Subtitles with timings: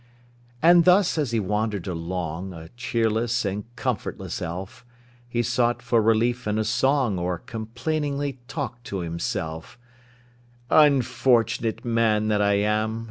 [0.63, 4.83] And thus as he wandered along, A cheerless and comfortless elf,
[5.29, 9.77] He sought for relief in a song, Or complainingly talked to himself:—
[10.71, 12.99] "Unfortunate man that I am!